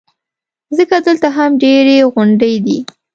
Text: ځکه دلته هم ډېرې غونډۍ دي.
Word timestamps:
ځکه 0.77 0.95
دلته 1.07 1.27
هم 1.37 1.51
ډېرې 1.63 1.97
غونډۍ 2.13 2.55
دي. 2.65 2.79